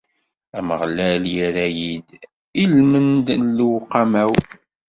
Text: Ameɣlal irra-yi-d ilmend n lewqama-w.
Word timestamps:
Ameɣlal 0.57 1.23
irra-yi-d 1.41 2.09
ilmend 2.63 3.27
n 3.43 3.45
lewqama-w. 3.57 4.33